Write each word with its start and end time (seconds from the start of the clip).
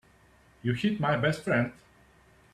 You 0.63 0.73
hit 0.73 0.99
my 0.99 1.15
best 1.15 1.43
friend. 1.43 1.71